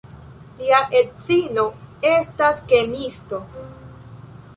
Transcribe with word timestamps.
Lia 0.59 0.77
edzino 0.99 1.65
estas 2.13 2.63
kemiisto. 2.73 3.43